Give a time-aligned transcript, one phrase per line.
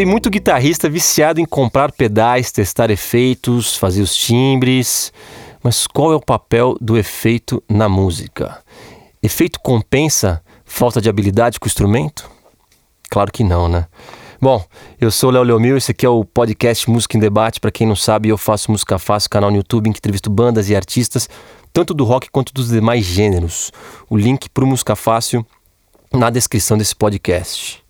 [0.00, 5.12] Tem muito guitarrista viciado em comprar pedais, testar efeitos, fazer os timbres.
[5.62, 8.62] Mas qual é o papel do efeito na música?
[9.22, 12.30] Efeito compensa falta de habilidade com o instrumento?
[13.10, 13.88] Claro que não, né?
[14.40, 14.64] Bom,
[14.98, 17.60] eu sou o Léo Leomil, esse aqui é o podcast Música em Debate.
[17.60, 20.70] Para quem não sabe, eu faço Música Fácil, canal no YouTube em que entrevisto bandas
[20.70, 21.28] e artistas,
[21.74, 23.70] tanto do rock quanto dos demais gêneros.
[24.08, 25.44] O link para o Música Fácil
[26.10, 27.84] na descrição desse podcast.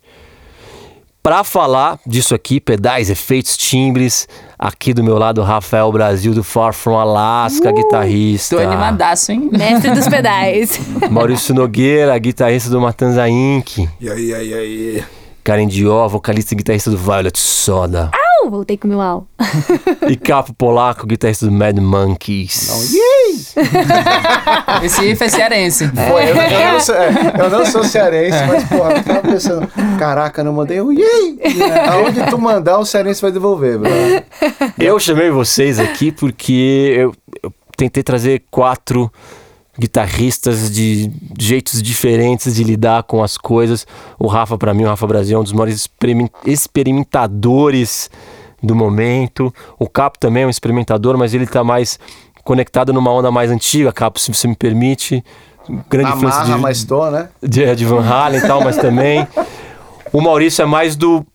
[1.23, 6.73] Para falar disso aqui, pedais, efeitos, timbres, aqui do meu lado, Rafael Brasil do Far
[6.73, 8.55] From Alaska, uh, guitarrista.
[8.55, 9.47] Tô animadaço, hein?
[9.51, 10.79] Mestre dos pedais.
[11.11, 13.87] Maurício Nogueira, guitarrista do Matanza Inc.
[13.99, 15.03] E aí, aí, aí.
[15.43, 18.09] Karen Dió, vocalista e guitarrista do Violet Soda.
[18.41, 19.27] Au, voltei com o meu au.
[20.09, 22.67] e Capo Polaco, guitarrista do Mad Monkeys.
[22.67, 22.79] Não,
[24.83, 25.87] Esse é cearense.
[25.87, 26.35] Foi, eu, eu,
[26.73, 30.81] não sou, é, eu, não sou, cearense, mas, porra, eu tava pensando, caraca, não mandei
[30.81, 31.39] um yay!
[31.89, 33.91] Aonde tu mandar, o cearense vai devolver, bro.
[34.79, 39.11] Eu chamei vocês aqui porque eu, eu tentei trazer quatro
[39.79, 43.87] guitarristas de jeitos diferentes de lidar com as coisas.
[44.19, 45.89] O Rafa, para mim, o Rafa Brasil é um dos maiores
[46.45, 48.09] experimentadores
[48.61, 49.53] do momento.
[49.79, 51.97] O Capo também é um experimentador, mas ele está mais
[52.43, 55.23] conectado numa onda mais antiga, Capo, se você me permite.
[55.89, 57.29] Grande influência de, mas tô, né?
[57.41, 59.27] de, de Van Halen e tal, mas também.
[60.11, 61.25] O Maurício é mais do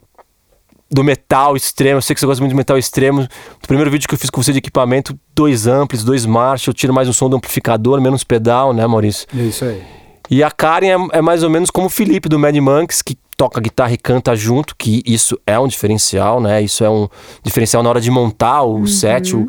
[0.90, 1.98] do metal extremo.
[1.98, 3.20] Eu sei que você gosta muito de metal extremo.
[3.20, 3.28] No
[3.66, 6.94] primeiro vídeo que eu fiz com você de equipamento, dois amplis, dois Marshall, eu tiro
[6.94, 9.26] mais um som do amplificador, menos pedal, né, Maurício?
[9.34, 9.82] Isso aí.
[10.30, 13.16] E a Karen é, é mais ou menos como o Felipe do Mad Monks, que
[13.36, 16.62] toca guitarra e canta junto, que isso é um diferencial, né?
[16.62, 17.08] Isso é um
[17.42, 18.86] diferencial na hora de montar o uhum.
[18.86, 19.36] set.
[19.36, 19.48] O,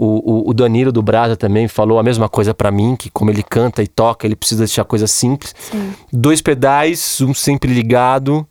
[0.00, 3.42] o, o Danilo do Brasa também falou a mesma coisa para mim, que como ele
[3.42, 5.52] canta e toca, ele precisa deixar coisa simples.
[5.58, 5.92] Sim.
[6.12, 8.46] Dois pedais, um sempre ligado.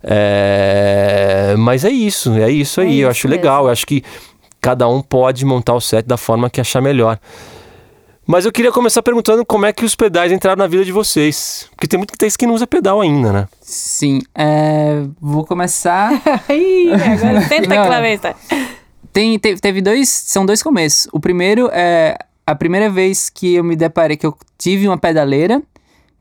[0.00, 1.56] É...
[1.58, 2.86] Mas é isso, é isso aí.
[2.86, 3.42] É isso eu acho mesmo.
[3.42, 3.64] legal.
[3.64, 4.04] Eu acho que
[4.60, 7.18] cada um pode montar o set da forma que achar melhor.
[8.24, 11.68] Mas eu queria começar perguntando como é que os pedais entraram na vida de vocês.
[11.74, 13.48] Porque tem muito guitarrista que não usa pedal ainda, né?
[13.60, 14.20] Sim.
[14.36, 15.02] É...
[15.20, 16.12] Vou começar.
[16.48, 18.36] Ih, agora tenta a claveta.
[19.12, 20.08] Tem, teve, dois.
[20.08, 21.08] São dois começos.
[21.12, 25.62] O primeiro é a primeira vez que eu me deparei que eu tive uma pedaleira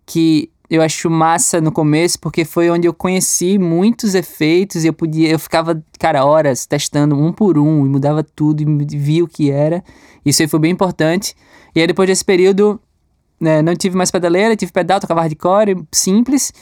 [0.05, 4.93] que eu acho massa no começo, porque foi onde eu conheci muitos efeitos e eu
[4.93, 9.27] podia, eu ficava, cara, horas testando um por um e mudava tudo e via o
[9.27, 9.83] que era.
[10.25, 11.35] Isso aí foi bem importante.
[11.75, 12.79] E aí depois desse período,
[13.39, 16.53] né, não tive mais pedaleira, tive pedal, tocava hardcore, simples.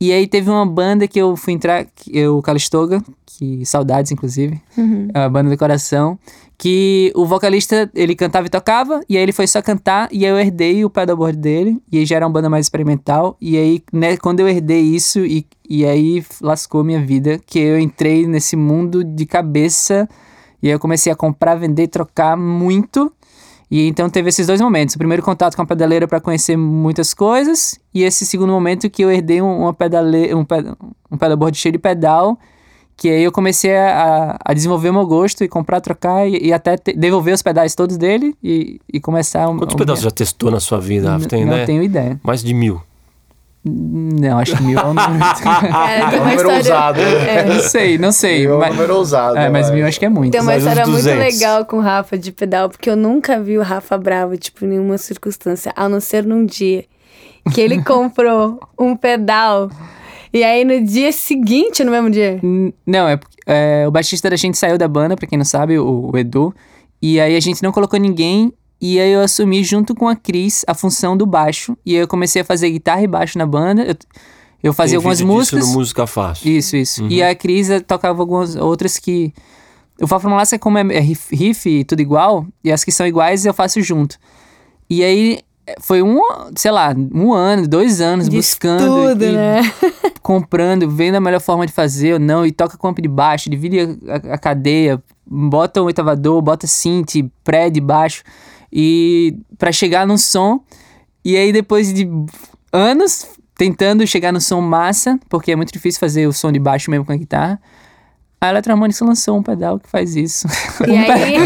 [0.00, 5.08] E aí teve uma banda que eu fui entrar, eu, Calistoga, que saudades inclusive, uhum.
[5.12, 6.18] é uma banda do coração,
[6.58, 10.30] que o vocalista, ele cantava e tocava, e aí ele foi só cantar, e aí
[10.30, 13.82] eu herdei o pedalboard dele, e aí já era uma banda mais experimental, e aí,
[13.92, 18.56] né, quando eu herdei isso, e, e aí lascou minha vida, que eu entrei nesse
[18.56, 20.08] mundo de cabeça,
[20.62, 23.12] e aí eu comecei a comprar, vender, trocar muito,
[23.70, 24.94] e então teve esses dois momentos.
[24.94, 29.02] O primeiro contato com a pedaleira para conhecer muitas coisas, e esse segundo momento que
[29.02, 30.72] eu herdei uma pedaleira, um, ped
[31.10, 32.38] um pedalboard cheio de pedal,
[32.96, 36.52] que aí eu comecei a, a desenvolver o meu gosto e comprar, trocar e, e
[36.52, 39.46] até te, devolver os pedais todos dele e, e começar...
[39.48, 41.28] Quantos um, pedais você já testou na sua vida, Rafa?
[41.28, 41.66] Tem não ideia?
[41.66, 42.20] tenho ideia.
[42.22, 42.80] Mais de mil.
[43.68, 45.24] Não, acho que mil é um número.
[45.88, 47.00] é, é um número ousado.
[47.00, 47.44] É.
[47.44, 48.46] Não sei, não sei.
[48.46, 49.36] Mil é um número ousado.
[49.36, 50.30] É, mas mil acho que é muito.
[50.30, 53.62] Tem uma história muito legal com o Rafa de pedal, porque eu nunca vi o
[53.62, 56.84] Rafa bravo, tipo, em nenhuma circunstância, a não ser num dia
[57.52, 59.68] que ele comprou um pedal.
[60.32, 62.38] E aí no dia seguinte, no mesmo dia?
[62.86, 66.10] Não, é, é o baixista da gente saiu da banda, pra quem não sabe, o,
[66.12, 66.54] o Edu.
[67.02, 70.64] E aí a gente não colocou ninguém e aí eu assumi junto com a Cris
[70.66, 71.76] a função do baixo.
[71.84, 73.82] E aí eu comecei a fazer guitarra e baixo na banda.
[73.82, 73.96] Eu,
[74.62, 75.60] eu fazia Tem algumas músicas.
[75.60, 76.50] Isso no Música Fácil.
[76.50, 77.02] Isso, isso.
[77.02, 77.08] Uhum.
[77.10, 79.32] E a Cris tocava algumas outras que.
[79.98, 83.46] O Fafron Lasca, como é riff, riff e tudo igual, e as que são iguais
[83.46, 84.18] eu faço junto.
[84.90, 85.40] E aí
[85.80, 86.20] foi um,
[86.54, 89.08] sei lá, um ano, dois anos de buscando.
[89.08, 89.62] Tudo, e, né?
[90.20, 93.48] comprando, vendo a melhor forma de fazer ou não, e toca com amp de baixo,
[93.48, 98.22] divide a, a cadeia, bota um oitavador, bota synth, pré de baixo
[98.78, 100.60] e para chegar no som.
[101.24, 102.06] E aí depois de
[102.70, 103.26] anos
[103.56, 107.06] tentando chegar no som massa, porque é muito difícil fazer o som de baixo mesmo
[107.06, 107.58] com a guitarra.
[108.38, 110.46] A Electromonics lançou um pedal que faz isso.
[110.86, 111.36] E aí,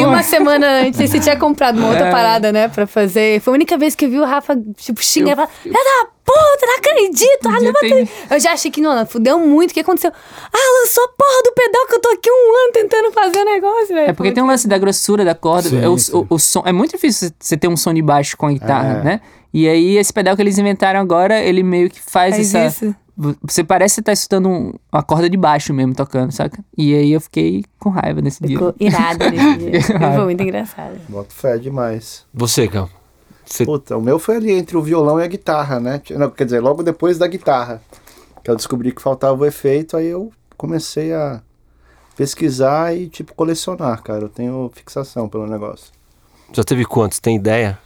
[0.00, 2.10] e uma semana antes, você tinha comprado uma outra é.
[2.10, 3.38] parada, né, pra fazer.
[3.40, 6.08] Foi a única vez que eu vi o Rafa, tipo, xingar e falar: É da
[6.24, 7.48] puta, não acredito!
[7.48, 8.08] Ah, não tem...
[8.30, 9.72] Eu já achei que, não, fudeu muito.
[9.72, 10.10] O que aconteceu?
[10.10, 13.44] Ah, lançou a porra do pedal que eu tô aqui um ano tentando fazer o
[13.44, 14.10] negócio, velho.
[14.10, 15.68] É porque tem um lance da grossura da corda.
[15.68, 18.36] Sim, é, o, o, o, som, é muito difícil você ter um som de baixo
[18.38, 19.04] com a guitarra, é.
[19.04, 19.20] né?
[19.52, 22.86] E aí, esse pedal que eles inventaram agora, ele meio que faz, faz essa.
[22.86, 23.07] Isso
[23.42, 26.62] Você parece estar estudando um- uma corda de baixo mesmo, tocando, saca?
[26.76, 28.88] E aí eu fiquei com raiva nesse Ficou dia.
[28.88, 29.82] irado nesse dia.
[30.14, 31.00] Foi muito engraçado.
[31.08, 32.24] Boto fé demais.
[32.32, 32.88] Você, Cal.
[33.44, 36.00] Você Puta, o meu foi ali entre o violão e a guitarra, né?
[36.10, 37.82] Não, quer dizer, logo depois da guitarra.
[38.44, 41.40] Que eu descobri que faltava o efeito, aí eu comecei a
[42.16, 44.24] pesquisar e, tipo, colecionar, cara.
[44.24, 45.92] Eu tenho fixação pelo negócio.
[46.52, 47.18] já teve quantos?
[47.18, 47.78] Tem ideia?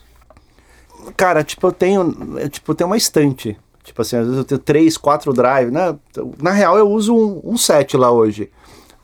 [1.16, 2.38] Cara, tipo, eu tenho.
[2.38, 3.56] eu, Tipo, eu tenho uma estante.
[3.82, 5.96] Tipo assim, às vezes eu tenho três, quatro drive, né?
[6.40, 8.50] Na real, eu uso um, um set lá hoje.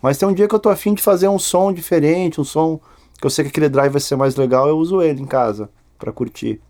[0.01, 2.81] Mas tem um dia que eu tô afim de fazer um som diferente, um som
[3.21, 5.69] que eu sei que aquele drive vai ser mais legal, eu uso ele em casa
[5.99, 6.61] pra curtir.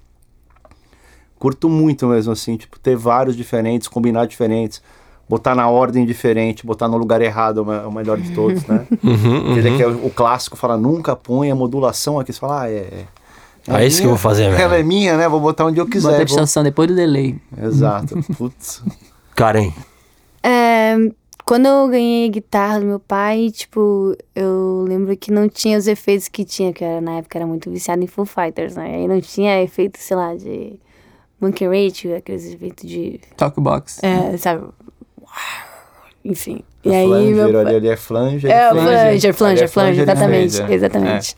[1.38, 4.82] Curto muito mesmo, assim, tipo, ter vários diferentes, combinar diferentes,
[5.28, 8.86] botar na ordem diferente, botar no lugar errado é o é melhor de todos, né?
[9.04, 12.32] Uhum, Aquele que é o o clássico fala, nunca põe a modulação aqui.
[12.32, 13.06] Você fala, ah, é.
[13.68, 14.60] Ah, isso que eu vou fazer mesmo.
[14.62, 15.28] Ela é minha, né?
[15.28, 16.08] Vou botar onde eu Bota quiser.
[16.08, 17.36] a vou- distorção depois do delay.
[17.62, 18.18] Exato.
[18.36, 18.82] Putz.
[19.34, 19.72] Karen.
[20.42, 20.96] É,
[21.44, 25.86] quando eu ganhei a guitarra do meu pai, tipo, eu lembro que não tinha os
[25.86, 28.96] efeitos que tinha, que era, na época era muito viciado em Foo Fighters, né?
[28.96, 30.78] Aí não tinha efeito, sei lá, de
[31.40, 33.20] Monkey Rate, aqueles efeitos de.
[33.36, 34.00] Talkbox.
[34.02, 34.66] É, sabe?
[36.24, 36.62] Enfim.
[36.90, 37.76] E aí, flanger meu ali, pai.
[37.76, 38.50] ali é flanger.
[38.50, 38.92] É, o flanger.
[38.92, 40.72] flanger, flanger, é flanger, e exatamente, phaser.
[40.72, 41.36] exatamente.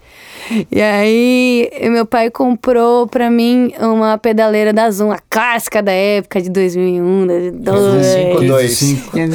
[0.70, 6.40] E aí, meu pai comprou pra mim uma pedaleira da Zoom, a clássica da época
[6.40, 8.70] de 2001, 2002.
[8.72, 9.30] 5, 2.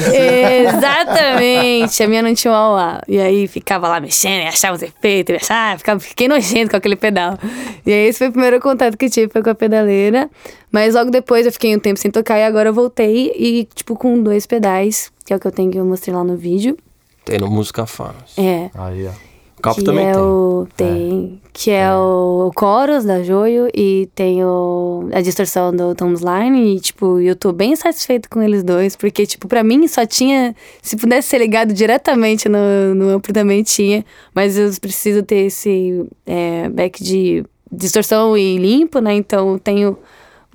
[0.66, 3.00] Exatamente, a minha não tinha o lá.
[3.08, 6.76] E aí ficava lá mexendo, e achava os efeitos, e achava, ficava, fiquei nojento com
[6.76, 7.38] aquele pedal.
[7.86, 10.28] E aí esse foi o primeiro contato que tive foi com a pedaleira.
[10.76, 13.96] Mas logo depois eu fiquei um tempo sem tocar e agora eu voltei e, tipo,
[13.96, 16.76] com dois pedais, que é o que eu tenho que eu mostrei lá no vídeo.
[17.24, 18.44] Tem no Música Fácil.
[18.44, 18.70] É.
[18.74, 19.10] Aí, ó.
[19.58, 20.20] O Capo que também é tem.
[20.20, 21.42] O, tem.
[21.50, 26.76] Que é, o Chorus da Joio e tem o, a distorção do Tom's Line.
[26.76, 30.54] E, tipo, eu tô bem satisfeito com eles dois, porque, tipo, pra mim só tinha.
[30.82, 36.06] Se pudesse ser ligado diretamente no, no amplo também tinha, mas eu preciso ter esse
[36.26, 39.14] é, back de distorção e limpo, né?
[39.14, 39.96] Então eu tenho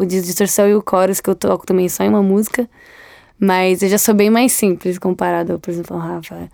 [0.01, 2.67] o de distorção e o chorus que eu toco também só em uma música.
[3.39, 6.47] Mas eu já sou bem mais simples comparado, por exemplo, ao Rafa.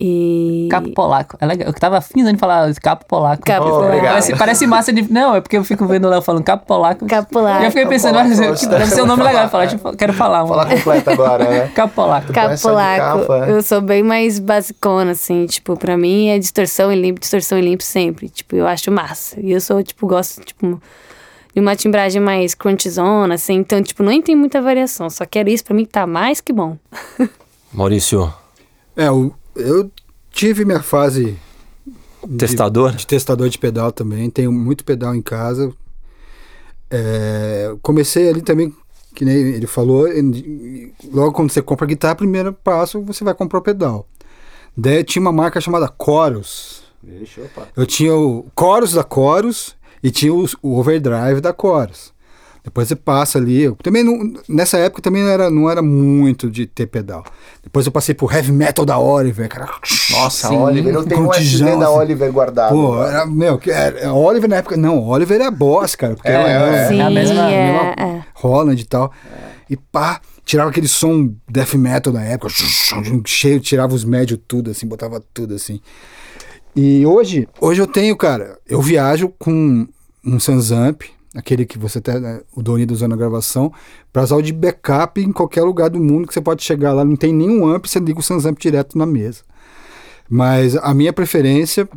[0.00, 0.68] E.
[0.70, 1.36] Capo polaco.
[1.40, 1.68] É legal.
[1.68, 3.42] Eu tava fingindo de falar capo polaco.
[3.44, 4.00] Capo Oh, polaco.
[4.00, 5.12] Parece, parece massa de.
[5.12, 7.04] Não, é porque eu fico vendo o Léo falando capo polaco.
[7.06, 7.62] Capo polaco.
[7.62, 9.48] E eu fiquei pensando, Capo olha, polaco, que deve deve ser um nome legal.
[9.48, 9.66] Falar.
[9.66, 10.44] tipo, quero falar.
[10.44, 10.48] Um.
[10.48, 11.70] Falar completo agora, né?
[11.74, 12.32] Capo polaco.
[12.32, 13.50] Cap- essa de Capolaco, capa, é.
[13.50, 17.62] eu sou bem mais basicona, assim, tipo, pra mim é distorção e limpo, distorção e
[17.62, 20.80] limpo sempre, tipo, eu acho massa, e eu sou, tipo, gosto, tipo,
[21.58, 25.64] de uma timbragem mais crunchzona, assim, então, tipo, nem tem muita variação, só quero isso
[25.64, 26.78] pra mim tá mais que bom.
[27.72, 28.32] Maurício,
[28.96, 29.90] É, eu, eu
[30.30, 31.36] tive minha fase
[32.24, 32.92] de- testador?
[32.94, 34.30] de testador de pedal também.
[34.30, 35.72] Tenho muito pedal em casa.
[36.90, 38.72] É, comecei ali também,
[39.14, 40.06] que nem ele falou,
[41.12, 44.06] logo quando você compra a guitarra, primeiro passo você vai comprar o pedal.
[44.76, 46.84] Daí tinha uma marca chamada Chorus.
[47.02, 47.66] Deixa eu pá.
[47.76, 52.12] Eu tinha o Chorus da Chorus e tinha os- o Overdrive da Chorus.
[52.64, 53.62] Depois você passa ali.
[53.62, 57.24] eu também não, nessa época também não era, não era muito de ter pedal.
[57.62, 59.66] Depois eu passei pro Heavy Metal da Oliver, cara.
[60.10, 61.90] Nossa, Sim, Oliver, eu tenho um SD da.
[61.90, 62.74] Oliver guardado.
[62.74, 64.76] Pô, era, meu, que era, Oliver na época.
[64.76, 66.14] Não, Oliver é boss, cara.
[66.14, 66.88] Porque É, era, é.
[66.88, 68.24] Sim, a mesma- é, mesma é.
[68.34, 69.12] Holland e tal.
[69.70, 72.52] E pá, tirava aquele som death metal da época,
[73.26, 75.80] cheio, tirava os médios tudo, assim, botava tudo assim.
[76.80, 79.84] E hoje, hoje eu tenho, cara, eu viajo com
[80.24, 81.02] um Sansamp,
[81.34, 83.72] aquele que você tem, né, o Doni usando na gravação,
[84.12, 87.04] pra usar o de backup em qualquer lugar do mundo que você pode chegar lá,
[87.04, 89.42] não tem nenhum amp, você liga o Sansamp direto na mesa.
[90.30, 91.88] Mas a minha preferência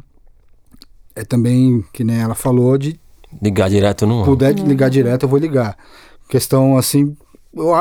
[1.16, 3.00] é também, que nem ela falou, de
[3.40, 4.26] Ligar direto no.
[4.26, 5.78] puder ligar direto, eu vou ligar.
[6.28, 7.16] Questão assim,
[7.54, 7.72] eu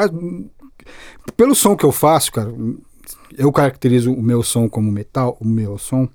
[1.35, 2.52] pelo som que eu faço, cara,
[3.38, 6.07] eu caracterizo o meu som como metal, o meu som.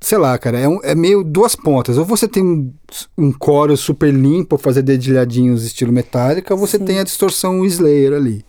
[0.00, 1.96] Sei lá, cara, é, um- é meio duas pontas.
[1.96, 2.70] Ou você tem um,
[3.16, 6.84] um coro super limpo, fazer dedilhadinhos estilo metálica, ou você Sim.
[6.84, 8.44] tem a distorção Slayer ali,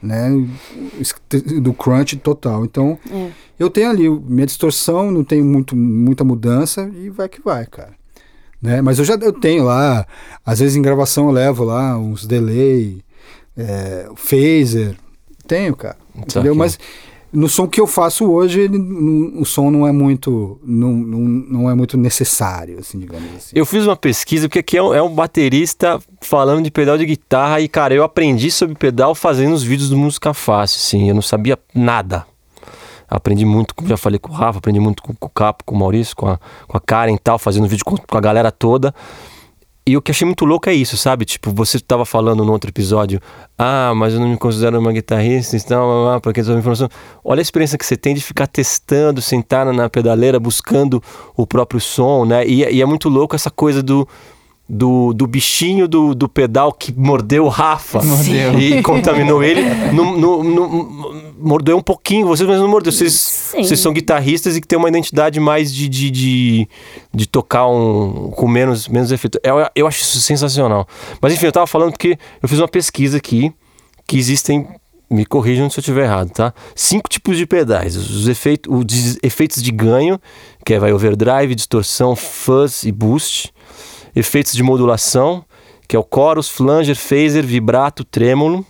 [0.00, 0.28] né?
[1.60, 2.64] Do crunch total.
[2.64, 3.30] Então, É.
[3.58, 7.90] eu tenho ali minha distorção, não tenho muito, muita mudança e vai que vai, cara.
[8.62, 8.80] Né?
[8.82, 10.06] Mas eu já eu tenho lá,
[10.46, 13.02] às vezes em gravação eu levo lá uns delay,
[13.56, 14.94] é, phaser,
[15.46, 15.96] tenho, cara.
[16.14, 16.52] Entendeu?
[16.54, 16.58] Saquei.
[16.58, 16.78] Mas
[17.32, 21.18] no som que eu faço hoje, ele não- o som não é muito, não, não,
[21.18, 23.52] não é muito necessário, assim, digamos assim.
[23.54, 27.06] Eu fiz uma pesquisa, porque aqui é um, é um baterista falando de pedal de
[27.06, 31.14] guitarra e, cara, eu aprendi sobre pedal fazendo os vídeos do Música Fácil, assim, eu
[31.14, 32.26] não sabia nada.
[33.08, 35.74] Aprendi muito, como já falei com o Rafa, aprendi muito com, com o Capo, com
[35.74, 38.52] o Maurício, com a, com a Karen e tal, fazendo vídeo com, com a galera
[38.52, 38.94] toda.
[39.86, 41.24] E o que achei muito louco é isso, sabe?
[41.24, 43.20] Tipo, você estava falando no outro episódio,
[43.58, 46.88] ah, mas eu não me considero uma guitarrista, então, ah, porque essa informação.
[47.24, 51.02] Olha a experiência que você tem de ficar testando, sentar na pedaleira, buscando
[51.36, 52.46] o próprio som, né?
[52.46, 54.06] E, e é muito louco essa coisa do
[54.72, 58.56] do, do bichinho do, do pedal que mordeu o Rafa Mordeu.
[58.56, 59.62] e contaminou ele.
[59.92, 62.92] No, no- no- mordeu um pouquinho, vocês mas não mordeu.
[62.92, 63.64] Vocês, Sim.
[63.64, 66.68] vocês são guitarristas e que tem uma identidade mais de, de, de,
[67.12, 69.40] de tocar um, com menos, menos efeito.
[69.42, 70.86] Eu, eu acho isso sensacional.
[71.20, 73.52] Mas enfim, eu tava falando porque eu fiz uma pesquisa aqui
[74.06, 74.68] que existem.
[75.12, 76.54] Me corrijam se eu estiver errado, tá?
[76.76, 77.96] Cinco tipos de pedais.
[77.96, 80.20] Os efeitos, os efeitos de ganho,
[80.64, 83.52] que é vai overdrive, distorção, fuzz e boost
[84.14, 85.44] efeitos de modulação,
[85.86, 88.64] que é o chorus, flanger, phaser, vibrato, trêmulo,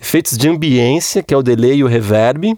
[0.00, 2.56] efeitos de ambiência, que é o delay e o reverb,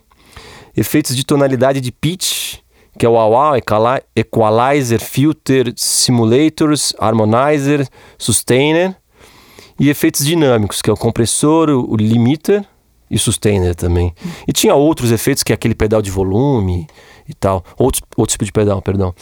[0.76, 2.56] efeitos de tonalidade de pitch,
[2.98, 8.94] que é o equali- equalizer, filter, simulators, harmonizer, sustainer,
[9.80, 12.64] e efeitos dinâmicos, que é o compressor, o limiter
[13.10, 14.14] e sustainer também.
[14.46, 16.86] E tinha outros efeitos, que é aquele pedal de volume
[17.28, 19.14] e tal, outros, outro tipo de pedal, perdão.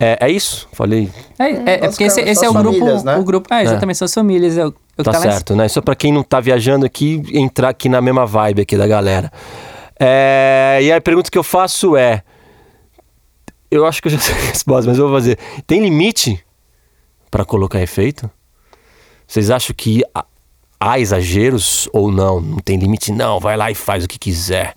[0.00, 0.68] É, é isso?
[0.72, 1.10] Falei.
[1.38, 2.78] É, é- é porque esse, Basicamente, esse são é o as grupo.
[2.78, 3.16] famílias, né?
[3.16, 4.56] O grupo é, exatamente, são as famílias.
[4.56, 5.66] É o, é o Tá em- certo, né?
[5.68, 9.32] Só pra quem não tá viajando aqui, entrar aqui na mesma vibe aqui da galera.
[9.98, 12.22] É, e a pergunta que eu faço é.
[13.70, 15.38] Eu acho que eu já sei a resposta, mas eu vou fazer.
[15.66, 16.42] Tem limite
[17.30, 18.30] pra colocar efeito?
[19.26, 20.24] Vocês acham que há-
[20.80, 22.40] há exageros ou não?
[22.40, 23.40] Não tem limite, não.
[23.40, 24.74] Vai lá e faz o que quiser.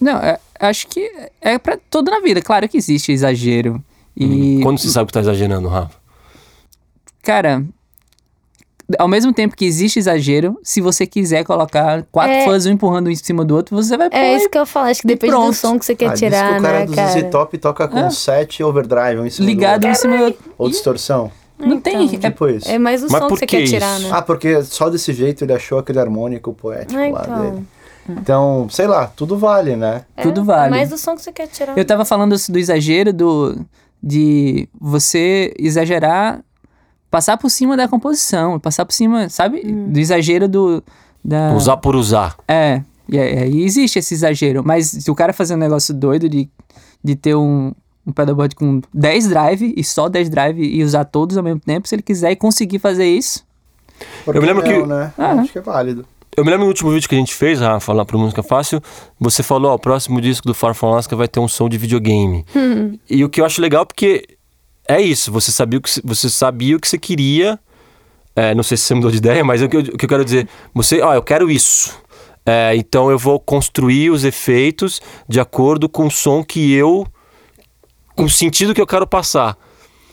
[0.00, 2.40] Não, é- acho que é pra tudo na vida.
[2.40, 3.82] Claro que existe exagero.
[4.20, 5.96] E, Quando você sabe que tá exagerando, Rafa?
[7.22, 7.62] cara,
[8.98, 12.44] ao mesmo tempo que existe exagero, se você quiser colocar quatro É.
[12.44, 14.16] fãs um empurrando um em cima do outro, você vai pôr.
[14.16, 15.54] É isso que eu falo, acho que depende do pronto.
[15.54, 17.08] som que você quer Ah, diz que tirar, o cara né, do cara?
[17.20, 18.10] ZZ Top toca com É.
[18.10, 19.90] 7 overdrive, um em cima do ligado outro.
[19.90, 20.42] em cima do outro.
[20.56, 21.30] Ou distorção.
[21.58, 22.04] Não tem.
[22.04, 22.18] Então.
[22.28, 22.68] é- Tipo isso.
[22.70, 24.08] É mais o Mas som que você que quer tirar, isso?
[24.08, 24.14] né?
[24.16, 27.50] Ah, porque só desse jeito ele achou aquele harmônico poético Ah, lá então.
[27.50, 27.66] dele.
[28.10, 30.04] Então, sei lá, tudo vale, né?
[30.22, 30.66] tudo É, vale.
[30.68, 31.76] É mais o som que você quer tirar.
[31.76, 33.58] Eu tava falando do exagero do
[34.02, 36.40] de você exagerar,
[37.10, 39.62] passar por cima da composição, passar por cima, sabe?
[39.64, 39.90] Hum.
[39.92, 40.82] Do exagero do
[41.24, 42.36] da Usar por usar.
[42.46, 45.92] É, e é- é, e existe esse exagero, mas se o cara fazer um negócio
[45.94, 46.48] doido de,
[47.02, 47.72] de ter um,
[48.06, 51.88] um pedalboard com 10 drive e só 10 drive e usar todos ao mesmo tempo,
[51.88, 53.44] se ele quiser e conseguir fazer isso,
[54.24, 55.12] Por Eu me lembro não, que- Né?
[55.18, 55.32] Ah.
[55.32, 56.06] Acho que é válido.
[56.38, 58.80] Eu me lembro no último vídeo que a gente fez, Rafa, lá pro Música Fácil,
[59.18, 61.76] você falou, ó, o próximo disco do Far From Alaska vai ter um som de
[61.76, 62.44] videogame.
[63.10, 64.24] E o que eu acho legal porque
[64.86, 67.58] é isso, você sabia o que, você sabia o que você queria,
[68.36, 70.08] é, não sei se você mudou de ideia, mas o que eu, o que eu
[70.08, 71.98] quero dizer, você, ó, eu quero isso.
[72.46, 77.04] É, então eu vou construir os efeitos de acordo com o som que eu,
[78.14, 79.58] com o sentido que eu quero passar.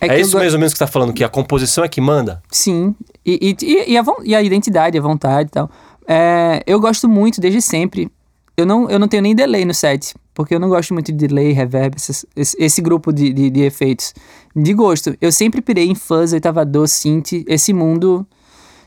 [0.02, 1.88] É, eu isso go- mais ou menos que você tá falando, que a composição é
[1.88, 2.42] que manda?
[2.50, 2.96] Sim.
[3.24, 5.70] E, e, e, a, e a identidade, a vontade e tal.
[6.08, 8.10] É, eu gosto muito desde sempre.
[8.58, 11.28] Eu não, eu não tenho nem delay no set, porque eu não gosto muito de
[11.28, 14.14] delay, reverb, essas- esse, esse grupo de, de, de efeitos.
[14.56, 15.16] De gosto.
[15.20, 18.26] Eu sempre pirei em fuzz, oitavador, synth, esse mundo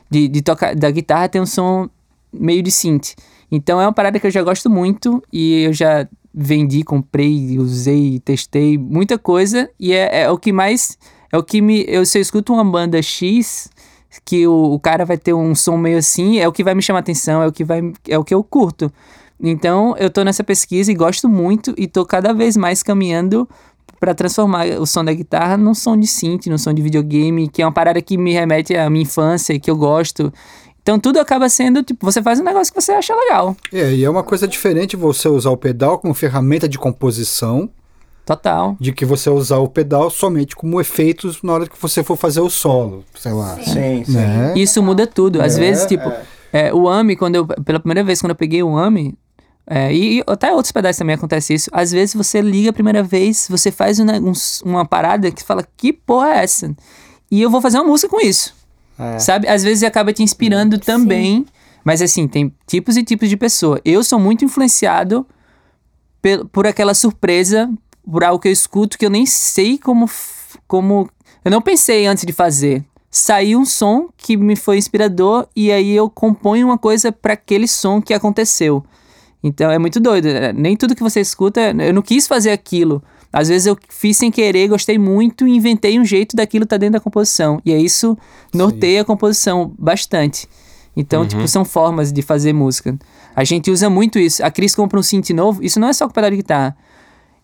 [0.09, 1.87] de, de tocar da guitarra tem um som
[2.33, 3.13] meio de synth.
[3.51, 8.19] Então é uma parada que eu já gosto muito e eu já vendi, comprei, usei,
[8.19, 10.97] testei muita coisa e é, é o que mais
[11.31, 13.67] é o que me eu se eu escuto uma banda X
[14.25, 16.81] que o, o cara vai ter um som meio assim, é o que vai me
[16.81, 18.91] chamar atenção, é o que vai é o que eu curto.
[19.39, 23.47] Então eu tô nessa pesquisa e gosto muito e tô cada vez mais caminhando
[23.99, 27.61] para transformar o som da guitarra num som de synth, num som de videogame, que
[27.61, 30.33] é uma parada que me remete à minha infância, que eu gosto.
[30.81, 33.55] Então tudo acaba sendo, tipo, você faz um negócio que você acha legal.
[33.71, 37.69] É, e é uma coisa diferente você usar o pedal como ferramenta de composição
[38.35, 38.77] Total.
[38.79, 42.41] de que você usar o pedal somente como efeitos na hora que você for fazer
[42.41, 43.55] o solo, sei lá.
[43.61, 44.11] Sim, sim.
[44.13, 44.53] Né?
[44.55, 45.41] Isso muda tudo.
[45.41, 46.11] Às É, vezes, tipo,
[46.53, 49.17] é, o AMI, quando eu, pela primeira vez, quando eu peguei o AMI,
[49.65, 51.69] é, e, e até outros pedais também acontece isso.
[51.73, 54.33] Às vezes você liga a primeira vez, você faz um ne- um
[54.63, 56.71] uma parada que fala, que porra é essa?
[57.31, 58.53] E eu vou fazer uma música com isso.
[58.97, 59.17] É.
[59.19, 59.47] Sabe?
[59.47, 61.45] Às vezes acaba te inspirando também.
[61.83, 63.79] Mas assim, tem tipos e tipos de pessoa.
[63.85, 65.25] Eu sou muito influenciado
[66.51, 67.69] por aquela surpresa,
[68.11, 70.09] por algo que eu escuto que eu nem sei como.
[70.67, 71.09] como
[71.43, 72.83] eu não pensei antes de fazer.
[73.11, 77.67] Saiu um som que me foi inspirador e aí eu componho uma coisa para aquele
[77.67, 78.83] som que aconteceu.
[79.43, 80.25] Então é muito doido.
[80.25, 80.53] né?
[80.53, 83.01] Nem tudo que você escuta, eu não quis fazer aquilo.
[83.31, 86.93] Às vezes eu fiz sem querer, gostei muito e inventei um jeito daquilo tá dentro
[86.93, 87.61] da composição.
[87.65, 88.17] E é isso
[88.53, 90.47] norteia a composição bastante.
[90.95, 92.97] Então, tipo, são formas de fazer música.
[93.35, 94.43] A gente usa muito isso.
[94.43, 96.75] A Cris compra um synth novo, isso não é só com pedal de guitarra.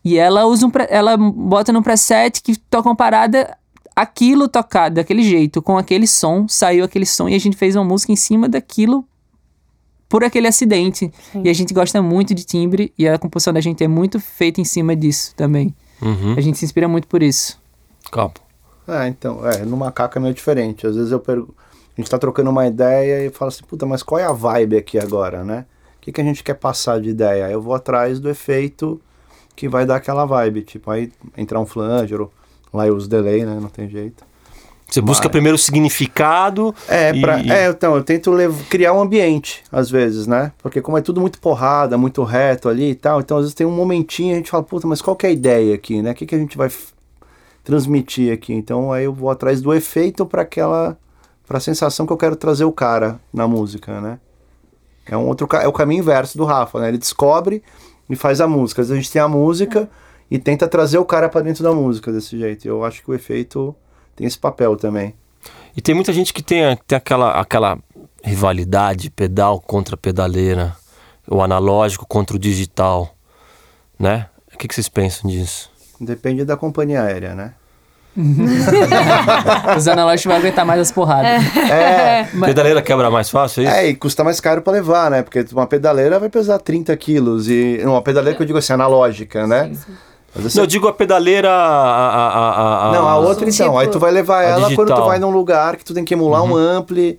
[0.06, 3.58] E ela usa um, pre- ela bota num preset que toca uma parada,
[3.96, 7.84] aquilo tocado daquele jeito, com aquele som, saiu aquele som e a gente fez uma
[7.84, 9.04] música em cima daquilo
[10.08, 11.12] por aquele acidente.
[11.44, 14.62] E a gente gosta muito de timbre e a composição da gente é muito feita
[14.62, 15.76] em cima disso também.
[16.00, 16.36] Uhum.
[16.38, 17.60] A gente se inspira muito por isso.
[18.12, 18.40] Capo.
[18.88, 20.86] É, então, é, no macaco é meio diferente.
[20.86, 21.56] Às vezes eu pergunto,
[21.98, 24.78] a gente tá trocando uma ideia e fala assim, puta, mas qual é a vibe
[24.78, 25.66] aqui agora, né?
[25.98, 27.50] O que, que a gente quer passar de ideia?
[27.50, 29.02] Eu vou atrás do efeito
[29.56, 30.62] que vai dar aquela vibe.
[30.64, 32.32] Tipo, aí entrar um flanger, ou
[32.74, 33.58] lá eu uso delay, né?
[33.62, 34.24] Não tem jeito.
[34.88, 36.74] Você busca Mas- primeiro o significado.
[36.88, 38.32] É, e- pra, é, então, eu tento
[38.70, 40.52] criar um ambiente, às vezes, né?
[40.60, 43.66] Porque como é tudo muito porrada, muito reto ali e tal, então às vezes tem
[43.66, 46.12] um momentinho e a gente fala, puta, mas qual que é a ideia aqui, né?
[46.12, 46.70] O que, que a gente vai
[47.64, 48.54] transmitir aqui?
[48.54, 50.98] Então aí eu vou atrás do efeito para aquela,
[51.48, 54.20] para a sensação que eu quero trazer o cara na música, né?
[55.08, 56.90] É um outro, é o caminho inverso do Rafa, né?
[56.90, 57.62] Ele descobre
[58.10, 58.82] e faz a música.
[58.82, 59.90] Às vezes a gente tem a música
[60.30, 62.68] e tenta trazer o cara para dentro da música desse jeito.
[62.68, 63.76] Eu acho que o efeito
[64.16, 65.14] tem esse papel também.
[65.76, 67.78] E tem muita gente que tem, tem aquela, aquela
[68.24, 70.76] rivalidade, pedal contra pedaleira,
[71.28, 73.14] o analógico contra o digital,
[74.00, 74.30] né?
[74.54, 75.70] O que, que vocês pensam disso?
[76.00, 77.54] Depende da companhia aérea, né?
[79.78, 81.44] Os analógicos vão aguentar mais as porradas.
[81.70, 83.74] É, Pedaleira quebra mais fácil, é isso?
[83.76, 85.22] É, e custa mais caro pra levar, né?
[85.22, 87.50] Porque uma pedaleira vai pesar 30 quilos.
[87.50, 89.72] E uma pedaleira que eu digo assim, analógica, né?
[90.34, 91.50] Vezes Não, eu digo a pedaleira.
[91.50, 93.68] A, a, a, a- Não, a outra então.
[93.68, 96.14] Tipo, Aí tu vai levar ela quando tu vai num lugar que tu tem que
[96.14, 97.18] emular um ampli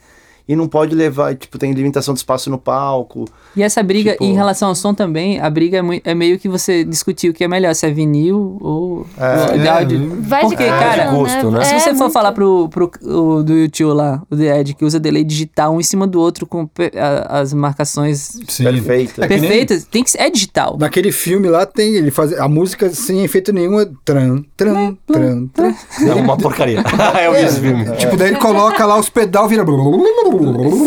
[0.48, 3.24] e não pode levar, tipo, tem limitação de espaço no palco.
[3.56, 6.48] E essa briga, Tipo- em relação ao som também, a briga é, é meio que
[6.48, 9.54] você discutir o que é melhor, se é vinil ou É.
[9.54, 10.16] o de áudio.
[10.20, 11.64] Vai de Porque, cada cara, um, gosto, né?
[11.64, 12.12] Se É, você for muito.
[12.12, 15.80] falar pro, pro o do YouTube lá, o The Edge, que usa delay digital um
[15.80, 18.64] em cima do outro com pe- a- as marcações Sim.
[18.64, 19.22] Perfeito.
[19.22, 20.76] É que nem- perfeitas, tem que ser- é digital.
[20.78, 25.46] Naquele filme lá tem, ele faz a música sem efeito nenhum, é tran, tran, tran,
[25.48, 25.74] tran.
[26.06, 26.82] É uma porcaria.
[27.24, 27.84] eu vi esse filme.
[27.96, 29.64] Tipo, daí ele coloca lá os pedal, vira.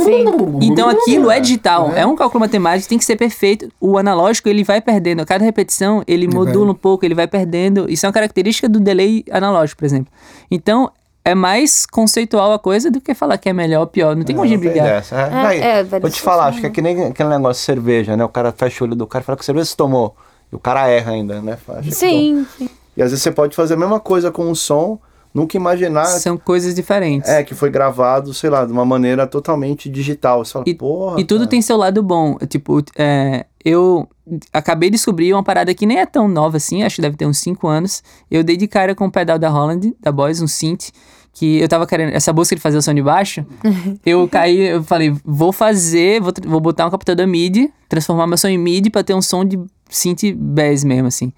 [0.04, 0.26] Sim.
[0.62, 3.70] Então aquilo é digital, é um cálculo matemático, tem que ser perfeito.
[3.80, 7.90] O analógico ele vai perdendo, a cada repetição ele modula um pouco, ele vai perdendo.
[7.90, 10.12] Isso é uma característica do delay analógico, por exemplo.
[10.50, 10.92] Então
[11.24, 14.16] é mais conceitual a coisa do que falar que é melhor ou pior.
[14.16, 14.86] Não tem como Não tem brigar.
[14.88, 15.24] dessa, é.
[15.26, 16.50] É, Vai, é, vai vou te falar, forma.
[16.50, 18.24] acho que é que nem aquele negócio de cerveja, né?
[18.26, 20.16] O cara fecha o olho do cara e fala que cerveja você tomou.
[20.52, 21.58] E o cara erra ainda, né?
[21.68, 22.70] Acha que Sim, sim.
[22.98, 24.98] E às vezes você pode fazer a mesma coisa com o som,
[25.34, 27.30] nunca imaginar São coisas diferentes.
[27.30, 30.44] é, que foi gravado, sei lá, de uma maneira totalmente digital.
[30.44, 31.20] Você fala, E, porra.
[31.20, 31.50] e tudo cara.
[31.50, 32.38] tem seu lado bom.
[32.48, 34.08] Tipo, é, eu
[34.54, 37.26] acabei de descobrir uma parada que nem é tão nova assim, acho que deve ter
[37.26, 38.04] uns 5 anos.
[38.30, 40.90] Eu dei de cara com o pedal da Holland, da Boys, um synth,
[41.34, 43.46] que eu tava querendo, essa busca de fazer o som de baixo,
[44.06, 48.48] eu caí, eu falei, vou fazer, vou, vou botar um captador MIDI, transformar meu som
[48.48, 51.32] em MIDI pra ter um som de synth bass mesmo, assim.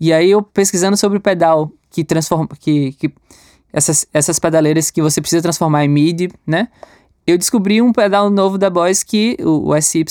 [0.00, 3.12] E aí eu pesquisando sobre o pedal que transforma, que, que
[3.72, 6.68] essas, essas pedaleiras que você precisa transformar em MIDI, né?
[7.26, 10.04] Eu descobri um pedal novo da Boys que o, o SY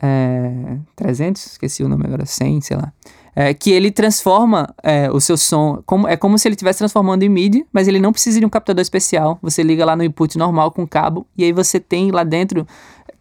[0.00, 2.92] é, 300, esqueci o nome agora, 100, sei lá.
[3.34, 7.22] É, que ele transforma é, o seu som, como, é como se ele estivesse transformando
[7.22, 9.38] em MIDI, mas ele não precisa de um captador especial.
[9.42, 12.66] Você liga lá no input normal com cabo e aí você tem lá dentro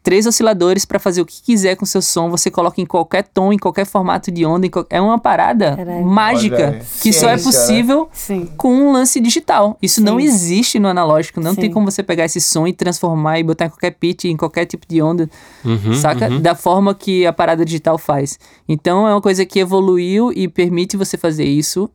[0.04, 2.30] três osciladores para fazer o que quiser com seu som.
[2.30, 4.68] Você coloca em qualquer tom, em qualquer formato de onda.
[4.68, 6.06] em qual- É uma parada Caralho.
[6.06, 7.44] mágica que só é Ciência, né?
[7.44, 8.50] possível Sim.
[8.58, 9.78] com um lance digital.
[9.82, 10.26] Isso não Sim.
[10.26, 11.42] existe no analógico.
[11.42, 11.72] Não tem Sim.
[11.72, 14.86] como você pegar esse som e transformar e botar em qualquer pitch, em qualquer tipo
[14.88, 15.30] de onda,
[15.64, 16.30] Uhum, saca?
[16.30, 16.40] uhum.
[16.42, 18.38] Da forma que a parada digital faz.
[18.70, 21.90] Então é uma coisa que evoluiu e permite você fazer isso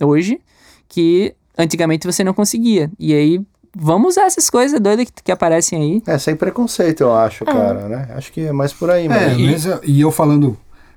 [0.00, 0.40] hoje,
[0.88, 2.90] que antigamente você não conseguia.
[2.98, 3.40] E aí,
[3.76, 6.02] vamos usar essas coisas doidas que, que aparecem aí.
[6.06, 8.08] É, sem preconceito, eu acho, cara, né?
[8.14, 9.46] Acho que é mais por aí É, mesmo.
[9.46, 10.56] mas, é, e eu falando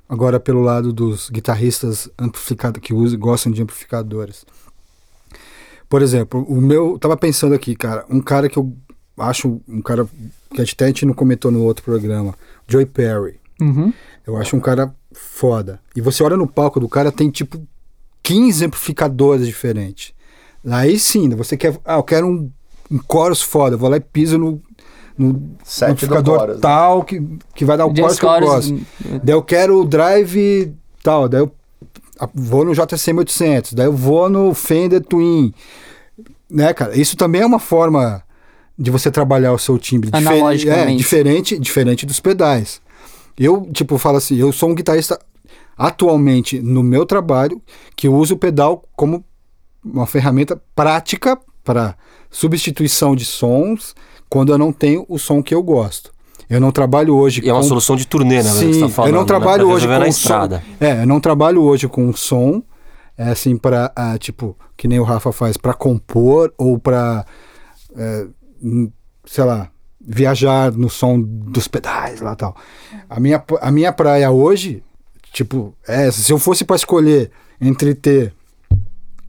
[0.09, 4.45] agora pelo lado dos guitarristas amplificado que usam, gostam de amplificadores.
[5.89, 6.97] Por exemplo, o meu.
[6.99, 8.73] Tava pensando aqui, cara, um cara que eu
[9.17, 10.05] acho um cara
[10.53, 12.35] que até a gente não comentou no outro programa,
[12.67, 13.39] Joy Perry.
[13.61, 13.91] Uhum.
[14.25, 15.79] Eu acho um cara foda.
[15.95, 17.59] E você olha no palco do cara, tem tipo
[18.21, 20.13] 15 amplificadores diferentes.
[20.69, 21.79] Aí sim, você quer.
[21.85, 22.51] Ah, eu quero um,
[22.91, 23.75] um chorus foda.
[23.75, 24.61] Eu vou lá e piso no,
[25.17, 26.61] no Sete do amplificador chorus, né?
[26.61, 27.21] tal que,
[27.55, 28.73] que vai dar o chorus que eu gosto.
[29.23, 30.73] Daí eu quero o drive
[31.03, 31.27] tal.
[31.29, 31.51] Daí eu
[32.33, 33.73] vou no JCM 800.
[33.73, 35.53] Daí eu vou no Fender Twin.
[36.49, 36.97] Né, cara?
[36.97, 38.23] Isso também é uma forma
[38.79, 40.09] de você trabalhar o seu timbre.
[40.11, 42.79] Difer- É, diferente, diferente dos pedais.
[43.37, 45.19] Eu, tipo, falo assim, eu sou um guitarrista
[45.77, 47.61] atualmente no meu trabalho
[47.95, 49.23] que uso o pedal como
[49.83, 51.95] uma ferramenta prática para
[52.31, 53.93] substituição de sons
[54.29, 56.13] quando eu não tenho o som que eu gosto.
[56.49, 58.43] Eu não trabalho hoje E é uma com solução de turnê, né?
[58.43, 59.27] Sim, você tá falando, eu não né?
[59.27, 60.07] trabalho Pra hoje com na som.
[60.07, 60.63] estrada.
[60.79, 62.63] É, eu não trabalho hoje com som
[63.17, 67.25] é assim pra, ah, tipo, que nem o Rafa faz, pra compor ou pra,
[67.95, 68.27] é,
[68.63, 68.89] hum,
[69.25, 72.55] sei lá, viajar no som dos pedais lá tal.
[73.09, 74.83] A minha, a minha praia hoje,
[75.33, 76.11] tipo, é.
[76.11, 78.33] Se eu fosse pra escolher entre ter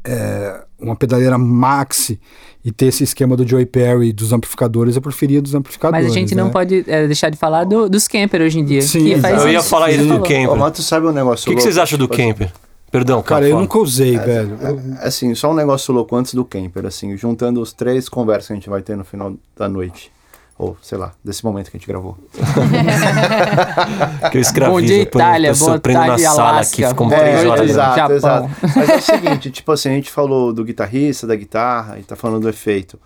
[0.05, 2.19] é, uma pedaleira maxi
[2.65, 6.05] e ter esse esquema do Joy Perry dos amplificadores, eu preferia dos amplificadores.
[6.07, 6.51] Mas a gente não né?
[6.51, 8.83] pode é, deixar de falar do- dos camper hoje em dia.
[8.83, 10.51] Sim, que Eu ia falar isso do camper.
[10.51, 11.63] O mas tu sabe um negócio que, que louco?
[11.63, 12.53] vocês acham do camper?
[12.91, 13.49] Perdão, Cara, cara.
[13.53, 14.57] eu nunca usei, velho.
[15.03, 18.57] Assim, só um negócio louco antes do camper, assim, juntando os três conversas que a
[18.57, 20.11] gente vai ter no final da noite.
[20.59, 22.19] Ou, sei lá, desse momento que a gente gravou.
[24.31, 24.81] Que eu escravizo.
[24.81, 25.49] Bom dia, Itália.
[25.51, 26.73] eu Boa prendo na tarde, sala Alasca.
[26.75, 27.71] aqui, ficam Boa três horas.
[27.71, 27.95] Japão.
[27.95, 28.49] exato, exato.
[28.77, 32.17] Mas é o seguinte, tipo assim, a gente falou do guitarrista, da guitarra, e tá
[32.17, 32.99] falando do efeito.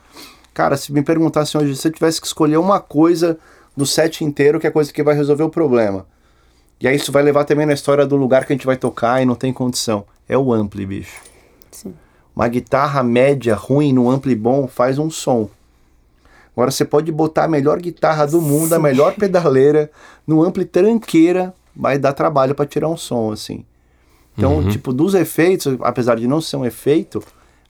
[0.55, 3.39] Cara, se me perguntasse hoje, se eu tivesse que escolher uma coisa
[3.77, 6.07] do set inteiro, que é a coisa que vai resolver o problema.
[6.81, 9.23] E aí isso vai levar também na história do lugar que a gente vai tocar
[9.23, 10.05] e não tem condição.
[10.29, 11.21] É o ampli, bicho.
[11.71, 11.95] Sim.
[12.35, 15.49] Uma guitarra média ruim no ampli bom faz um som.
[16.55, 19.91] Agora você pode botar a melhor guitarra do mundo, a melhor pedaleira,
[20.27, 23.65] no ampli tranqueira, vai dar trabalho para tirar um som assim.
[24.37, 27.23] Então, tipo, dos efeitos, apesar de não ser um efeito,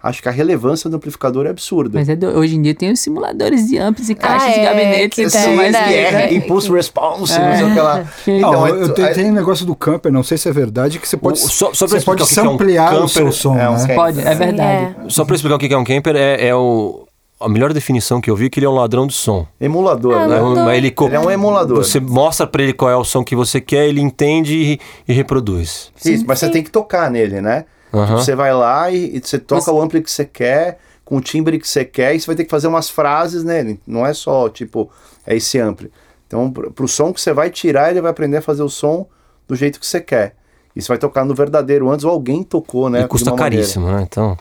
[0.03, 1.99] acho que a relevância do amplificador é absurda.
[1.99, 4.61] Mas é do- hoje em dia tem os simuladores de amps e caixas Ah, de
[4.61, 6.25] é, gabinete que que tem, mais né?
[6.25, 6.35] É.
[6.35, 7.97] Impulse response, não sei o que lá.
[7.99, 10.53] Não, Então, eu, é- tenho, é- tem um negócio do camper, não sei se é
[10.53, 12.47] verdade, que você pode, O- só- só você explicar pode o que que é um
[12.53, 13.79] samplear o camper, seu som, é um né?
[13.81, 13.95] camper.
[13.97, 14.97] Pode, é verdade.
[15.09, 17.07] Só pra explicar o que é um camper, é, é o.
[17.45, 19.47] A melhor definição que eu vi é que ele é um ladrão de som.
[19.61, 20.39] emulador, Ah, né?
[20.39, 21.79] É um- ele, Ele é um emulador.
[21.79, 25.13] Você mostra pra ele qual é o som que você quer, ele entende e, e
[25.13, 25.91] reproduz.
[26.05, 27.65] Isso, mas você tem que tocar nele, né?
[27.93, 28.07] Aham.
[28.07, 31.17] Tipo, você vai lá e, e você toca Você- o ampli que você quer, com
[31.17, 33.79] o timbre que você quer, e você vai ter que fazer umas frases nele.
[33.87, 34.91] Não é só, tipo,
[35.27, 35.91] é esse ampli.
[36.27, 39.07] Então, pro, som que você vai tirar, ele vai aprender a fazer o som
[39.47, 40.35] do jeito que você quer.
[40.75, 43.03] E você vai tocar no verdadeiro antes, ou alguém tocou, né?
[43.03, 43.57] e custa uma maneira.
[43.57, 44.01] caríssimo, né?
[44.09, 44.39] Então.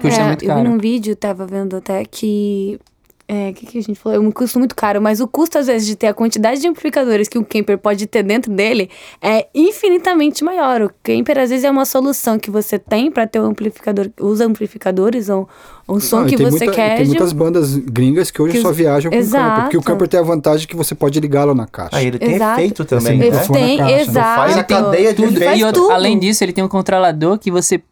[0.00, 0.68] Custa É, muito eu vi caro.
[0.70, 2.78] num vídeo, tava vendo até que.
[3.26, 4.18] É, o que, que a gente falou?
[4.18, 6.68] É um custo muito caro, mas o custo, às vezes, de ter a quantidade de
[6.68, 8.90] amplificadores que o camper pode ter dentro dele
[9.22, 10.82] é infinitamente maior.
[10.82, 14.42] O camper, às vezes, é uma solução que você tem pra ter um amplificador, os
[14.42, 15.48] amplificadores ou
[15.88, 16.96] um som Não, que você muita- quer.
[16.96, 19.42] Tem de- muitas bandas gringas que hoje Que só viajam com Exato.
[19.48, 19.62] camper.
[19.64, 21.96] Porque o camper tem a vantagem que você pode ligá-lo na caixa.
[21.96, 22.60] Ah, ele tem Exato.
[22.60, 23.26] efeito também, Assim, né?
[23.26, 24.00] Ele na tem, caixa.
[24.02, 24.36] exato.
[24.40, 25.66] Faz a cadeia de Ele efeito.
[25.66, 25.90] E tudo.
[25.92, 27.82] além disso, ele tem um controlador que você.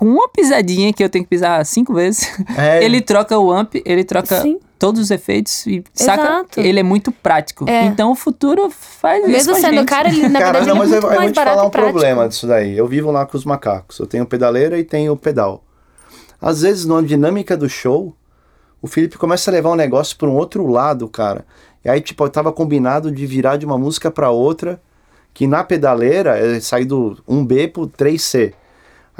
[0.00, 2.80] Com uma pisadinha que eu tenho que pisar cinco vezes, É.
[2.82, 4.58] ele troca o amp, ele troca Sim.
[4.78, 6.22] todos os efeitos e saca.
[6.22, 6.60] Exato.
[6.60, 7.68] Ele é muito prático.
[7.68, 7.84] É.
[7.84, 9.30] Então o futuro faz isso.
[9.30, 9.88] Mesmo com a sendo gente.
[9.88, 11.34] caro, ele, na Cara, verdade, não, ele mas é eu, muito eu vou mais te
[11.34, 11.92] falar um prático.
[11.92, 12.74] problema disso daí.
[12.78, 13.98] Eu vivo lá com os macacos.
[13.98, 15.62] Eu tenho pedaleira e tenho pedal.
[16.40, 18.16] Às vezes, na dinâmica do show,
[18.80, 21.44] o Felipe começa a levar um negócio para um outro lado, cara.
[21.84, 24.80] E aí, tipo, eu tava combinado de virar de uma música para outra,
[25.34, 28.54] que na pedaleira é sair do 1B pro 3C.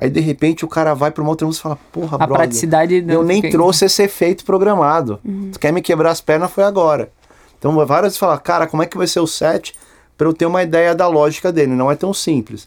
[0.00, 2.36] Aí, de repente, o cara vai pra uma outra música e fala, porra, A brother,
[2.36, 5.20] praticidade eu não nem fica- trouxe esse efeito programado.
[5.52, 7.10] Tu quer me quebrar as pernas, foi agora.
[7.58, 9.74] Então, várias vezes falar, cara, como é que vai ser o set
[10.16, 11.72] para eu ter uma ideia da lógica dele?
[11.72, 12.66] Não é tão simples.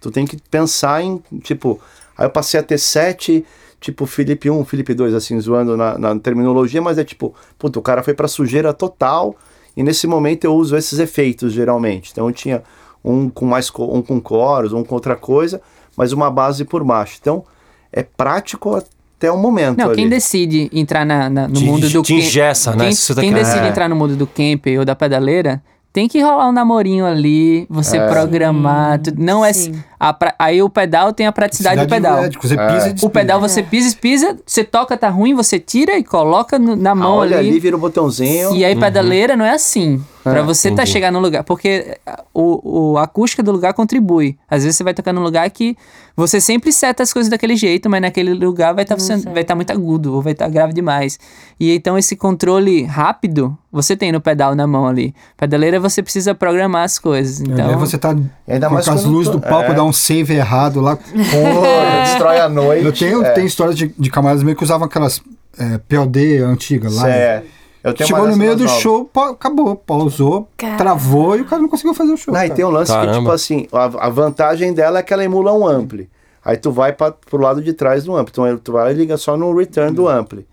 [0.00, 1.80] Tu tem que pensar em, tipo,
[2.18, 3.44] aí eu passei a ter sete,
[3.80, 7.82] tipo, Felipe 1, Felipe 2, assim, zoando na, na terminologia, mas é tipo, puta, o
[7.82, 9.36] cara foi pra sujeira total
[9.76, 12.10] e nesse momento eu uso esses efeitos, geralmente.
[12.10, 12.64] Então eu tinha
[13.04, 15.62] um com mais, um com coros, um com outra coisa,
[15.96, 17.18] mas uma base por baixo.
[17.20, 17.44] Então,
[17.92, 19.96] é prático até o momento Não, ali.
[19.96, 22.86] quem decide entrar na, na- no Te- mundo do te né?
[22.88, 23.68] Quem, tá quem decide É.
[23.68, 28.00] entrar no mundo do camper ou da pedaleira tem que rolar um namorinho ali, você
[28.00, 29.22] programar, tudo.
[29.22, 29.74] não é Sim.
[30.00, 32.24] a pra- aí o pedal tem a praticidade do pedal.
[32.24, 35.58] é, tipo, você pisa e O pedal você pisa, pisa, você toca, tá ruim, você
[35.58, 37.50] tira e coloca no- na Ah, mão olha ali.
[37.50, 38.54] ali, vira o botãozinho.
[38.56, 40.02] E aí, pedaleira não é assim.
[40.22, 40.90] Pra você tá entendi.
[40.90, 41.42] chegar no lugar.
[41.42, 41.98] Porque
[42.32, 44.38] o, o, a acústica do lugar contribui.
[44.48, 45.76] Às vezes você vai tocar num lugar que
[46.16, 48.96] você sempre seta as coisas daquele jeito, mas naquele lugar vai estar
[49.32, 51.18] vai tá muito agudo ou vai estar grave demais.
[51.58, 55.14] E então esse controle rápido você tem no pedal na mão ali.
[55.36, 57.40] Pedaleira você precisa programar as coisas.
[57.40, 58.14] Então, Aí você tá
[58.46, 59.74] Ainda com mais as luzes do palco, é.
[59.74, 60.96] dá um save errado lá.
[61.06, 62.84] Porra, destrói a noite.
[62.84, 63.30] Eu tenho, é.
[63.30, 65.22] tenho histórias de, de camaradas meio que usavam aquelas
[65.58, 67.08] é, POD antigas lá.
[67.08, 67.42] É.
[67.82, 68.80] Eu tenho Chegou uma no meio do novas.
[68.80, 70.76] show, pa- acabou, pausou, Cara.
[70.76, 72.32] travou e o cara não conseguiu fazer o show.
[72.32, 73.18] Não, e tem um lance que, Caramba.
[73.18, 76.08] tipo assim, a, a vantagem dela é que ela emula um ampli.
[76.44, 78.30] Aí tu vai pra, pro lado de trás do ampli.
[78.32, 80.46] Então tu vai e liga só no return do ampli.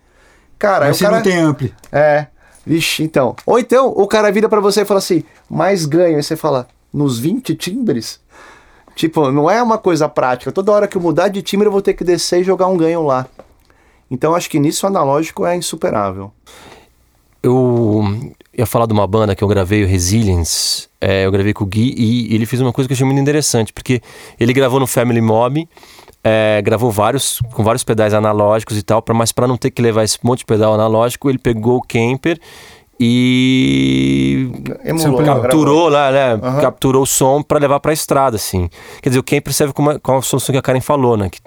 [0.57, 1.15] Cara, Mas o você cara...
[1.17, 1.73] não tem ampli.
[1.91, 2.27] É.
[2.65, 3.35] Vixe, então.
[3.45, 6.17] Ou então o cara vira pra você e fala assim, mais ganho.
[6.17, 8.19] Aí você fala, nos 20 timbres?
[8.95, 10.51] Tipo, não é uma coisa prática.
[10.51, 12.75] Toda hora que eu mudar de timbre eu vou ter que descer e jogar um
[12.77, 13.25] ganho lá.
[14.11, 16.31] Então acho que nisso o analógico é insuperável.
[17.41, 20.87] Eu ia falar de uma banda que eu gravei, o Resilience.
[20.99, 23.21] É, eu gravei com o Gui e ele fez uma coisa que eu achei muito
[23.21, 24.01] interessante, porque
[24.39, 25.67] ele gravou no Family Mob
[26.23, 29.81] é, gravou vários, com vários pedais analógicos e tal, pra, mas para não ter que
[29.81, 32.39] levar esse monte de pedal analógico, ele pegou o Kemper
[32.99, 34.49] e
[34.83, 36.33] Emulou, capturou lá, né?
[36.33, 36.59] Aham.
[36.59, 38.69] Capturou o som para levar para a estrada, assim.
[39.01, 41.29] Quer dizer, o Kemper serve como uma, como a solução que a Karen falou, né?
[41.29, 41.39] Que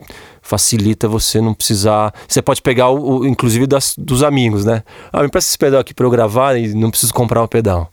[0.43, 2.13] facilita você não precisar.
[2.29, 4.83] Você pode pegar o, o- inclusive das, dos amigos, né?
[5.13, 7.91] Ah, me presta esse pedal aqui para eu gravar e não preciso comprar um pedal.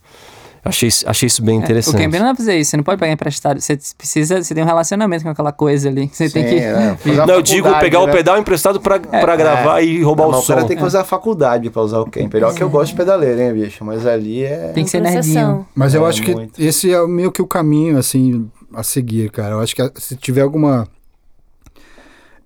[0.65, 1.95] Achei, isso- achei isso bem O interessante.
[2.03, 3.61] Campbell não vai fazer isso, você não pode pegar emprestado.
[3.61, 6.09] Você precisa, você tem um relacionamento com aquela coisa ali.
[6.11, 6.59] Você tem Sim, que.
[6.59, 8.11] é, Não, eu digo pegar o né?
[8.11, 10.53] pedal emprestado para pra gravar e roubar Não, o mas som.
[10.55, 12.43] cara tem que fazer a faculdade pra usar o camper.
[12.43, 13.85] Olha que eu gosto de pedaleira, hein, bicho?
[13.85, 14.71] Mas ali é.
[14.73, 15.65] Tem que ser nerdinho.
[15.73, 16.61] Mas eu É, acho que muito.
[16.61, 19.55] esse é meio que o caminho, assim, a seguir, cara.
[19.55, 20.85] Eu acho que se tiver alguma.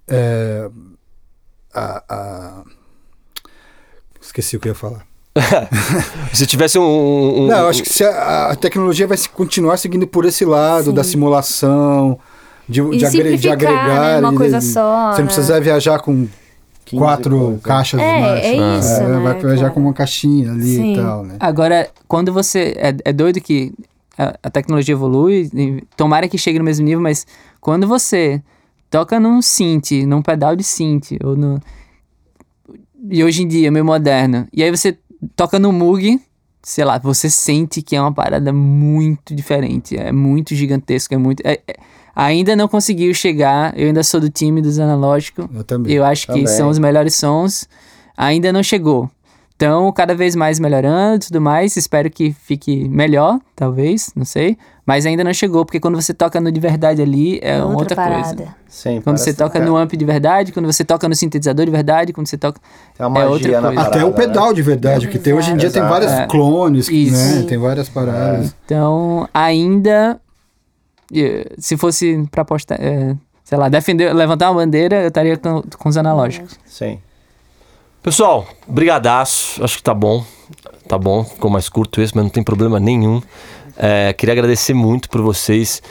[0.08, 0.70] É,
[1.74, 2.64] a, a-
[4.22, 5.06] Esqueci o que eu ia falar.
[6.34, 6.84] Se tivesse um.
[7.44, 10.46] um- Não, eu acho que se a, a tecnologia vai se- continuar seguindo por esse
[10.46, 10.94] lado Sim.
[10.94, 12.20] da simulação,
[12.70, 14.22] de, E de, agre- de agregar.
[14.22, 15.34] né, uma coisa de- só, Você não né?
[15.34, 16.28] precisa viajar com
[16.86, 17.62] 15 quatro coisas.
[17.64, 18.44] caixas É, mais.
[18.46, 19.72] é isso, É, né, vai viajar cara?
[19.72, 20.94] com uma caixinha ali Sim.
[20.94, 21.36] e tal, né?
[21.40, 22.74] Agora, quando você.
[22.78, 23.74] É, é doido que
[24.18, 27.26] a, a tecnologia evolui, e tomara que chegue no mesmo nível, mas
[27.60, 28.42] quando você
[28.94, 31.60] toca num synth, num pedal de synth, ou no.
[33.10, 34.96] E hoje em dia, meio moderno, e aí você
[35.36, 36.22] toca no Moog,
[36.62, 41.42] sei lá, você sente que é uma parada muito diferente, é muito gigantesco, é muito.
[41.44, 41.76] é- é-
[42.16, 45.92] ainda não conseguiu chegar, eu ainda sou do time dos analógicos, Eu também.
[45.92, 46.48] eu acho que Também.
[46.48, 47.68] são os melhores sons.
[48.16, 49.10] Ainda não chegou.
[49.56, 51.78] Então, cada vez mais melhorando e tudo mais.
[51.78, 54.58] Espero que fique melhor, talvez, não sei.
[54.86, 57.96] Mas ainda não chegou, porque quando você toca no de verdade ali, é uma outra,
[57.96, 58.56] coisa.
[58.68, 61.72] Sim, Quando você toca que no amp de verdade, quando você toca no sintetizador de
[61.72, 62.60] verdade, quando você toca.
[62.98, 63.76] Tem uma é outra coisa.
[63.76, 64.14] parada, Até o né?
[64.16, 65.94] pedal de verdade, que tem hoje em dia tem Exato.
[65.94, 66.28] vários É.
[66.28, 67.16] clones, Isso.
[67.16, 67.44] né?
[67.48, 68.54] Tem várias paradas.
[68.66, 70.20] Então, ainda.
[71.16, 72.76] eh, Se fosse pra postar.
[72.82, 76.60] eh, sei lá, defender, levantar uma bandeira, eu estaria com, com os analógicos.
[76.66, 77.00] Sim.
[78.04, 79.64] Pessoal, brigadaço.
[79.64, 80.26] Acho que tá bom.
[80.90, 83.22] Tá bom, ficou mais curto esse, mas não tem problema nenhum.
[83.78, 85.82] É, queria agradecer muito por vocês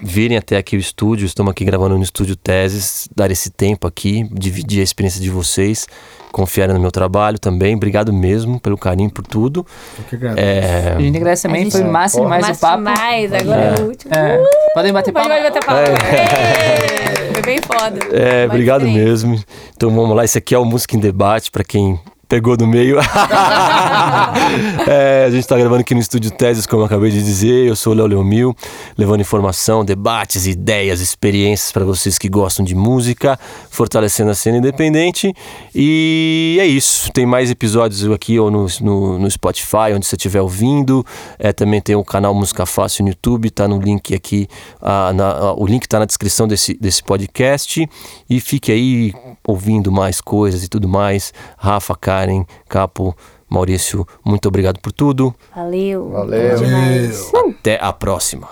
[0.00, 1.26] virem até aqui o estúdio.
[1.26, 5.86] Estamos aqui gravando no estúdio Teses, dar esse tempo aqui, dividir a experiência de vocês,
[6.32, 7.74] confiarem no meu trabalho também.
[7.74, 9.66] Obrigado mesmo pelo carinho, por tudo.
[9.98, 10.46] Eu que agradeço.
[10.46, 12.76] É, A gente agradece também, gente- foi massa demais Mas o papo.
[12.78, 14.14] demais, agora é, o último.
[14.14, 14.44] É.
[14.74, 15.28] Podem bater palma.
[15.30, 15.82] pode bater palma.
[15.82, 17.98] Ê, Foi bem foda.
[18.12, 19.26] É, obrigado diferença.
[19.26, 19.44] mesmo.
[19.76, 22.96] Então vamos lá, esse aqui é o Música em Debate, para quem pegou do meio.
[24.88, 27.66] É, a gente está gravando aqui no Estúdio Teses, como eu acabei de dizer.
[27.66, 28.54] Eu sou o Léo Leomil,
[28.96, 33.38] levando informação, debates, ideias, experiências para vocês que gostam de música,
[33.70, 35.32] fortalecendo a cena independente.
[35.74, 37.10] E é isso.
[37.12, 41.04] Tem mais episódios aqui ou no, no, no Spotify, onde você estiver ouvindo.
[41.38, 44.46] É, também tem o canal Música Fácil no YouTube, tá no link aqui.
[44.80, 47.88] ah, na- ah, o link tá na descrição desse, desse podcast.
[48.30, 49.12] E fique aí
[49.46, 51.32] ouvindo mais coisas e tudo mais.
[51.58, 53.14] Rafa, Karen, Capo,
[53.46, 55.34] Maurício, muito obrigado por tudo.
[55.54, 56.08] Valeu.
[56.08, 56.56] Valeu.
[57.60, 58.48] Até a próxima.